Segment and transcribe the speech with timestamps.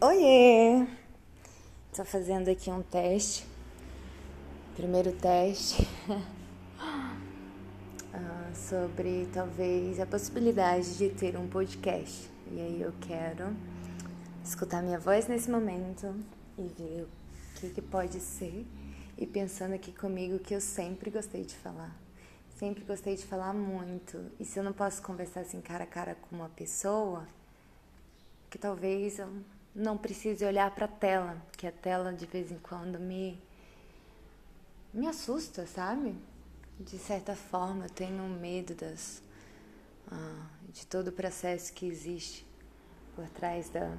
[0.00, 0.86] Oiê!
[1.92, 3.44] Tô fazendo aqui um teste.
[4.76, 6.22] Primeiro teste uh,
[8.54, 12.30] sobre talvez a possibilidade de ter um podcast.
[12.52, 13.52] E aí eu quero
[14.44, 16.14] escutar minha voz nesse momento
[16.56, 17.08] e ver o
[17.58, 18.64] que, que pode ser.
[19.16, 21.92] E pensando aqui comigo que eu sempre gostei de falar.
[22.56, 24.30] Sempre gostei de falar muito.
[24.38, 27.26] E se eu não posso conversar assim cara a cara com uma pessoa,
[28.48, 29.28] que talvez eu
[29.78, 33.40] não precise olhar para a tela, que a tela de vez em quando me
[34.92, 36.16] me assusta, sabe?
[36.80, 39.22] De certa forma, eu tenho medo das
[40.10, 42.44] ah, de todo o processo que existe
[43.14, 43.96] por trás da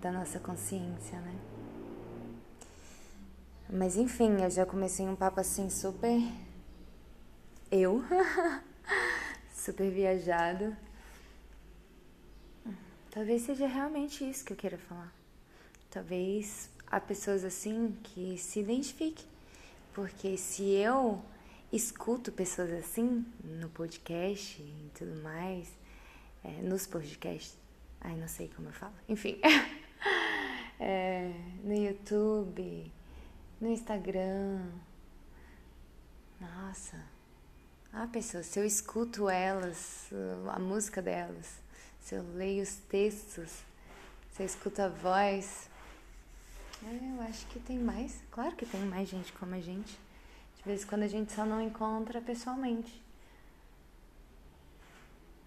[0.00, 1.38] da nossa consciência, né?
[3.68, 6.22] Mas enfim, eu já comecei um papo assim super
[7.70, 8.02] eu
[9.52, 10.74] super viajado
[13.10, 15.12] Talvez seja realmente isso que eu queira falar.
[15.90, 19.26] Talvez há pessoas assim que se identifiquem.
[19.94, 21.22] Porque se eu
[21.72, 25.68] escuto pessoas assim no podcast e tudo mais,
[26.44, 27.56] é, nos podcasts,
[28.00, 29.40] ai não sei como eu falo, enfim,
[30.78, 31.32] é,
[31.64, 32.92] no YouTube,
[33.60, 34.70] no Instagram,
[36.40, 37.04] nossa,
[37.92, 40.08] há pessoas, se eu escuto elas,
[40.54, 41.58] a música delas,
[42.14, 43.50] eu leio os textos,
[44.32, 45.68] se eu escuto a voz.
[46.84, 49.98] É, eu acho que tem mais, claro que tem mais gente como a gente.
[50.56, 53.02] De vez em quando a gente só não encontra pessoalmente.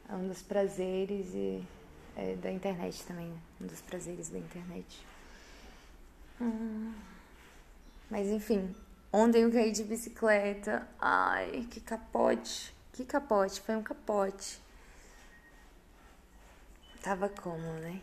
[0.09, 1.63] É um dos prazeres e,
[2.15, 3.39] é, da internet também, né?
[3.61, 5.05] um dos prazeres da internet.
[6.41, 6.93] Hum.
[8.09, 8.75] Mas enfim,
[9.11, 10.85] ontem eu caí de bicicleta.
[10.99, 12.73] Ai, que capote.
[12.91, 14.59] Que capote, foi um capote.
[17.01, 17.99] Tava como, né?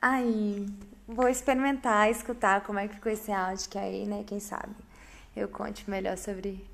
[0.00, 0.66] Aí,
[1.06, 4.74] vou experimentar, escutar como é que ficou esse áudio, que aí, né, quem sabe,
[5.36, 6.66] eu conte melhor sobre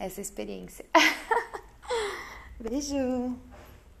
[0.00, 0.84] essa experiência.
[2.58, 3.38] Beijo!